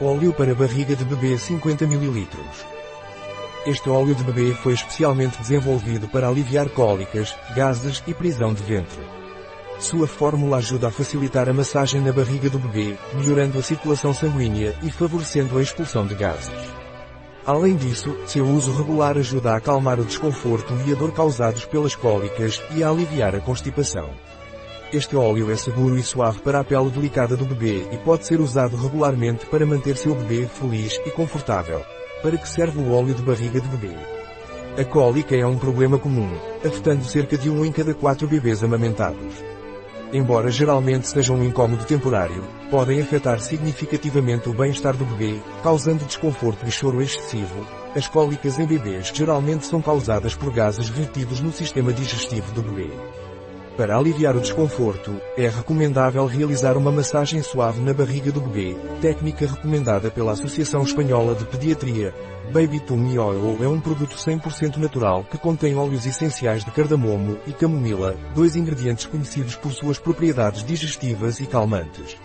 Óleo 0.00 0.32
para 0.32 0.56
barriga 0.56 0.96
de 0.96 1.04
bebê 1.04 1.38
50 1.38 1.84
ml. 1.84 2.26
Este 3.64 3.88
óleo 3.88 4.12
de 4.12 4.24
bebê 4.24 4.52
foi 4.52 4.72
especialmente 4.72 5.38
desenvolvido 5.38 6.08
para 6.08 6.26
aliviar 6.26 6.68
cólicas, 6.68 7.32
gases 7.54 8.02
e 8.04 8.12
prisão 8.12 8.52
de 8.52 8.60
ventre. 8.64 9.00
Sua 9.78 10.08
fórmula 10.08 10.56
ajuda 10.56 10.88
a 10.88 10.90
facilitar 10.90 11.48
a 11.48 11.52
massagem 11.52 12.00
na 12.00 12.12
barriga 12.12 12.50
do 12.50 12.58
bebê, 12.58 12.96
melhorando 13.14 13.56
a 13.56 13.62
circulação 13.62 14.12
sanguínea 14.12 14.74
e 14.82 14.90
favorecendo 14.90 15.56
a 15.58 15.62
expulsão 15.62 16.04
de 16.04 16.16
gases. 16.16 16.50
Além 17.46 17.76
disso, 17.76 18.16
seu 18.26 18.44
uso 18.46 18.72
regular 18.72 19.16
ajuda 19.16 19.52
a 19.52 19.56
acalmar 19.58 20.00
o 20.00 20.04
desconforto 20.04 20.74
e 20.84 20.92
a 20.92 20.96
dor 20.96 21.12
causados 21.12 21.66
pelas 21.66 21.94
cólicas 21.94 22.60
e 22.74 22.82
a 22.82 22.88
aliviar 22.88 23.36
a 23.36 23.40
constipação. 23.40 24.10
Este 24.94 25.16
óleo 25.16 25.50
é 25.50 25.56
seguro 25.56 25.98
e 25.98 26.04
suave 26.04 26.38
para 26.38 26.60
a 26.60 26.62
pele 26.62 26.88
delicada 26.88 27.36
do 27.36 27.44
bebê 27.44 27.84
e 27.90 27.96
pode 27.96 28.24
ser 28.24 28.40
usado 28.40 28.76
regularmente 28.76 29.44
para 29.46 29.66
manter 29.66 29.96
seu 29.96 30.14
bebê 30.14 30.46
feliz 30.46 31.00
e 31.04 31.10
confortável. 31.10 31.82
Para 32.22 32.38
que 32.38 32.48
serve 32.48 32.78
o 32.78 32.92
óleo 32.92 33.12
de 33.12 33.20
barriga 33.20 33.60
de 33.60 33.66
bebê? 33.66 33.92
A 34.78 34.84
cólica 34.84 35.34
é 35.34 35.44
um 35.44 35.58
problema 35.58 35.98
comum, 35.98 36.30
afetando 36.64 37.04
cerca 37.04 37.36
de 37.36 37.50
um 37.50 37.64
em 37.64 37.72
cada 37.72 37.92
quatro 37.92 38.28
bebês 38.28 38.62
amamentados. 38.62 39.34
Embora 40.12 40.48
geralmente 40.48 41.08
seja 41.08 41.32
um 41.32 41.42
incômodo 41.42 41.84
temporário, 41.84 42.44
podem 42.70 43.00
afetar 43.00 43.40
significativamente 43.40 44.48
o 44.48 44.54
bem-estar 44.54 44.96
do 44.96 45.04
bebê, 45.04 45.40
causando 45.60 46.04
desconforto 46.04 46.64
e 46.68 46.70
choro 46.70 47.02
excessivo. 47.02 47.66
As 47.96 48.06
cólicas 48.06 48.60
em 48.60 48.64
bebês 48.64 49.10
geralmente 49.12 49.66
são 49.66 49.82
causadas 49.82 50.36
por 50.36 50.52
gases 50.52 50.88
retidos 50.88 51.40
no 51.40 51.50
sistema 51.50 51.92
digestivo 51.92 52.52
do 52.52 52.62
bebê. 52.62 52.92
Para 53.76 53.96
aliviar 53.96 54.36
o 54.36 54.40
desconforto, 54.40 55.20
é 55.36 55.48
recomendável 55.48 56.24
realizar 56.26 56.76
uma 56.76 56.92
massagem 56.92 57.42
suave 57.42 57.80
na 57.80 57.92
barriga 57.92 58.30
do 58.30 58.40
bebê, 58.40 58.76
técnica 59.00 59.48
recomendada 59.48 60.12
pela 60.12 60.30
Associação 60.30 60.84
Espanhola 60.84 61.34
de 61.34 61.44
Pediatria. 61.44 62.14
Baby 62.52 62.78
Tummy 62.78 63.18
Oil 63.18 63.58
é 63.60 63.66
um 63.66 63.80
produto 63.80 64.14
100% 64.14 64.76
natural 64.76 65.24
que 65.24 65.36
contém 65.36 65.74
óleos 65.74 66.06
essenciais 66.06 66.64
de 66.64 66.70
cardamomo 66.70 67.36
e 67.48 67.52
camomila, 67.52 68.16
dois 68.32 68.54
ingredientes 68.54 69.06
conhecidos 69.06 69.56
por 69.56 69.72
suas 69.72 69.98
propriedades 69.98 70.62
digestivas 70.62 71.40
e 71.40 71.46
calmantes. 71.46 72.16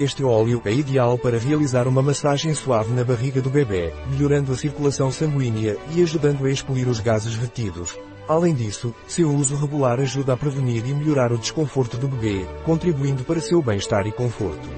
Este 0.00 0.24
óleo 0.24 0.62
é 0.64 0.72
ideal 0.72 1.16
para 1.16 1.38
realizar 1.38 1.86
uma 1.86 2.02
massagem 2.02 2.52
suave 2.54 2.92
na 2.92 3.04
barriga 3.04 3.40
do 3.40 3.50
bebê, 3.50 3.92
melhorando 4.10 4.52
a 4.52 4.56
circulação 4.56 5.12
sanguínea 5.12 5.76
e 5.94 6.02
ajudando 6.02 6.44
a 6.44 6.50
expelir 6.50 6.88
os 6.88 6.98
gases 6.98 7.36
retidos, 7.36 7.96
Além 8.28 8.54
disso, 8.54 8.94
seu 9.06 9.30
uso 9.30 9.56
regular 9.56 10.00
ajuda 10.00 10.34
a 10.34 10.36
prevenir 10.36 10.86
e 10.86 10.94
melhorar 10.94 11.32
o 11.32 11.38
desconforto 11.38 11.96
do 11.96 12.06
bebê, 12.06 12.46
contribuindo 12.64 13.24
para 13.24 13.40
seu 13.40 13.60
bem-estar 13.60 14.06
e 14.06 14.12
conforto. 14.12 14.68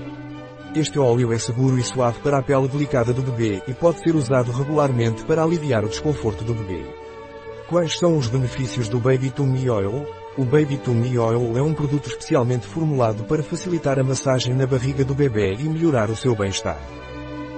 Este 0.75 0.99
óleo 0.99 1.33
é 1.33 1.39
seguro 1.39 1.79
e 1.79 1.83
suave 1.83 2.19
para 2.21 2.39
a 2.39 2.43
pele 2.43 2.67
delicada 2.67 3.13
do 3.13 3.23
bebê 3.23 3.63
e 3.69 3.75
pode 3.75 4.01
ser 4.01 4.17
usado 4.17 4.51
regularmente 4.51 5.23
para 5.25 5.43
aliviar 5.43 5.85
o 5.85 5.89
desconforto 5.89 6.43
do 6.43 6.55
bebê. 6.55 6.85
Quais 7.69 7.99
são 7.99 8.17
os 8.17 8.27
benefícios 8.27 8.89
do 8.89 8.99
Baby 8.99 9.31
Tummy 9.31 9.71
Oil? 9.71 10.05
O 10.37 10.45
Baby 10.45 10.79
Tummy 10.79 11.17
Oil 11.17 11.57
é 11.57 11.63
um 11.63 11.73
produto 11.73 12.09
especialmente 12.09 12.67
formulado 12.67 13.25
para 13.25 13.43
facilitar 13.43 14.01
a 14.01 14.05
massagem 14.05 14.53
na 14.53 14.67
barriga 14.67 15.05
do 15.05 15.15
bebê 15.15 15.55
e 15.55 15.65
melhorar 15.65 16.11
o 16.11 16.17
seu 16.17 16.35
bem-estar. 16.35 16.81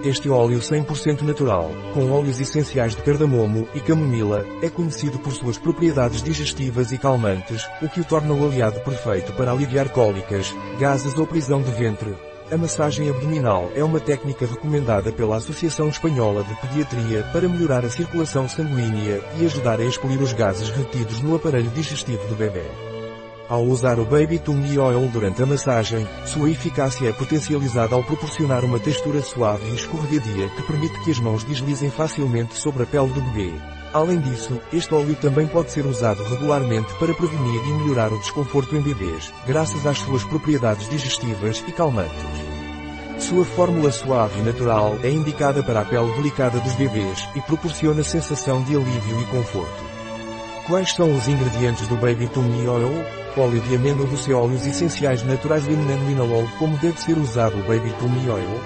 Este 0.06 0.30
óleo 0.30 0.60
100% 0.60 1.22
natural, 1.22 1.68
com 1.92 2.12
óleos 2.12 2.38
essenciais 2.38 2.94
de 2.94 3.02
cardamomo 3.02 3.66
e 3.74 3.80
camomila, 3.80 4.46
é 4.62 4.70
conhecido 4.70 5.18
por 5.18 5.32
suas 5.32 5.58
propriedades 5.58 6.22
digestivas 6.22 6.92
e 6.92 6.96
calmantes, 6.96 7.66
o 7.82 7.88
que 7.88 8.00
o 8.00 8.04
torna 8.04 8.32
o 8.32 8.46
aliado 8.46 8.78
perfeito 8.82 9.32
para 9.32 9.50
aliviar 9.50 9.88
cólicas, 9.88 10.54
gases 10.78 11.18
ou 11.18 11.26
prisão 11.26 11.60
de 11.60 11.72
ventre. 11.72 12.14
A 12.52 12.56
massagem 12.56 13.10
abdominal 13.10 13.72
é 13.74 13.82
uma 13.82 13.98
técnica 13.98 14.46
recomendada 14.46 15.10
pela 15.10 15.38
Associação 15.38 15.88
Espanhola 15.88 16.44
de 16.44 16.54
Pediatria 16.60 17.24
para 17.32 17.48
melhorar 17.48 17.84
a 17.84 17.90
circulação 17.90 18.48
sanguínea 18.48 19.20
e 19.40 19.44
ajudar 19.44 19.80
a 19.80 19.84
expelir 19.84 20.22
os 20.22 20.32
gases 20.32 20.70
retidos 20.70 21.20
no 21.20 21.34
aparelho 21.34 21.70
digestivo 21.70 22.24
do 22.28 22.36
bebê. 22.36 22.62
Ao 23.48 23.62
usar 23.62 24.00
o 24.00 24.04
Baby 24.04 24.40
Tummy 24.40 24.76
Oil 24.76 25.08
durante 25.08 25.40
a 25.40 25.46
massagem, 25.46 26.04
sua 26.24 26.50
eficácia 26.50 27.10
é 27.10 27.12
potencializada 27.12 27.94
ao 27.94 28.02
proporcionar 28.02 28.64
uma 28.64 28.80
textura 28.80 29.22
suave 29.22 29.70
e 29.70 29.74
escorregadia 29.76 30.48
que 30.48 30.62
permite 30.62 30.98
que 31.04 31.12
as 31.12 31.20
mãos 31.20 31.44
deslizem 31.44 31.88
facilmente 31.88 32.54
sobre 32.54 32.82
a 32.82 32.86
pele 32.86 33.12
do 33.12 33.20
bebê. 33.20 33.52
Além 33.92 34.18
disso, 34.18 34.60
este 34.72 34.92
óleo 34.92 35.14
também 35.14 35.46
pode 35.46 35.70
ser 35.70 35.86
usado 35.86 36.24
regularmente 36.24 36.92
para 36.94 37.14
prevenir 37.14 37.62
e 37.64 37.72
melhorar 37.74 38.12
o 38.12 38.18
desconforto 38.18 38.74
em 38.74 38.80
bebês, 38.80 39.32
graças 39.46 39.86
às 39.86 39.98
suas 39.98 40.24
propriedades 40.24 40.88
digestivas 40.88 41.62
e 41.68 41.70
calmantes. 41.70 42.12
Sua 43.20 43.44
fórmula 43.44 43.92
suave 43.92 44.40
e 44.40 44.42
natural 44.42 44.98
é 45.04 45.10
indicada 45.10 45.62
para 45.62 45.82
a 45.82 45.84
pele 45.84 46.12
delicada 46.16 46.58
dos 46.58 46.74
bebês 46.74 47.28
e 47.36 47.40
proporciona 47.42 48.02
sensação 48.02 48.64
de 48.64 48.74
alívio 48.74 49.20
e 49.20 49.24
conforto. 49.26 49.84
Quais 50.66 50.92
são 50.94 51.16
os 51.16 51.28
ingredientes 51.28 51.86
do 51.86 51.94
Baby 51.94 52.26
Tummy 52.26 52.66
Oil? 52.66 53.25
Óleo 53.36 53.60
de 53.60 53.76
amêndoas 53.76 54.26
e 54.26 54.32
óleos 54.32 54.66
essenciais 54.66 55.22
naturais 55.22 55.64
de 55.64 55.74
linalool 55.74 56.48
como 56.58 56.76
deve 56.78 57.00
ser 57.00 57.18
usado 57.18 57.58
o 57.58 57.62
Baby 57.62 57.92
Tummy 57.98 58.30
Oil? 58.30 58.60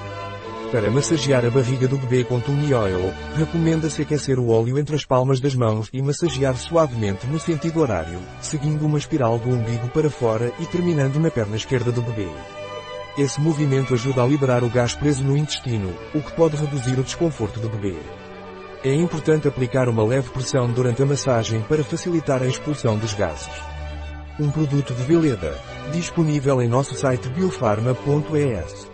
Para 0.71 0.89
massagear 0.89 1.45
a 1.45 1.51
barriga 1.51 1.89
do 1.89 1.99
bebê 1.99 2.23
com 2.23 2.39
Tummy 2.39 2.73
Oil, 2.73 3.13
recomenda-se 3.35 4.03
aquecer 4.03 4.39
o 4.39 4.51
óleo 4.51 4.79
entre 4.79 4.95
as 4.95 5.05
palmas 5.05 5.41
das 5.41 5.57
mãos 5.57 5.89
e 5.93 6.01
massagear 6.01 6.57
suavemente 6.57 7.27
no 7.27 7.41
sentido 7.41 7.81
horário, 7.81 8.21
seguindo 8.41 8.87
uma 8.87 8.99
espiral 8.99 9.39
do 9.39 9.49
umbigo 9.49 9.89
para 9.89 10.09
fora 10.09 10.53
e 10.61 10.67
terminando 10.67 11.19
na 11.19 11.31
perna 11.31 11.57
esquerda 11.57 11.91
do 11.91 12.03
bebê. 12.03 12.29
Esse 13.19 13.41
movimento 13.41 13.95
ajuda 13.95 14.23
a 14.23 14.27
liberar 14.27 14.63
o 14.63 14.71
gás 14.71 14.95
preso 14.95 15.25
no 15.25 15.37
intestino, 15.37 15.93
o 16.15 16.21
que 16.21 16.33
pode 16.33 16.57
reduzir 16.57 16.97
o 16.97 17.03
desconforto 17.03 17.59
do 17.59 17.69
bebê. 17.69 17.97
É 18.85 18.95
importante 18.95 19.49
aplicar 19.49 19.89
uma 19.89 20.05
leve 20.05 20.31
pressão 20.31 20.71
durante 20.71 21.03
a 21.03 21.07
massagem 21.07 21.61
para 21.63 21.83
facilitar 21.83 22.41
a 22.41 22.47
expulsão 22.47 22.97
dos 22.97 23.13
gases. 23.13 23.80
Um 24.41 24.51
produto 24.51 24.95
de 24.95 25.03
Veleda. 25.03 25.55
Disponível 25.93 26.63
em 26.63 26.67
nosso 26.67 26.95
site 26.95 27.29
biofarma.es. 27.29 28.91